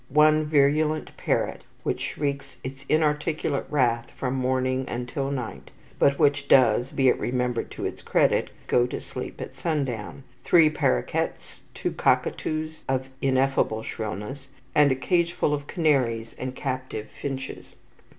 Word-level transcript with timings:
One 0.09 0.45
virulent 0.45 1.15
parrot 1.15 1.63
which 1.83 2.01
shrieks 2.01 2.57
its 2.63 2.85
inarticulate 2.89 3.67
wrath 3.69 4.09
from 4.17 4.33
morning 4.33 4.83
until 4.87 5.29
night, 5.29 5.69
but 5.99 6.17
which 6.17 6.47
does 6.47 6.91
be 6.91 7.07
it 7.07 7.19
remembered 7.19 7.69
to 7.69 7.85
its 7.85 8.01
credit 8.01 8.49
go 8.65 8.87
to 8.87 8.99
sleep 8.99 9.39
at 9.39 9.55
sundown; 9.55 10.23
three 10.43 10.71
paroquets; 10.71 11.61
two 11.75 11.91
cockatoos 11.91 12.81
of 12.89 13.09
ineffable 13.21 13.83
shrillness, 13.83 14.47
and 14.73 14.91
a 14.91 14.95
cageful 14.95 15.53
of 15.53 15.67
canaries 15.67 16.33
and 16.39 16.55
captive 16.55 17.07
finches. 17.21 17.75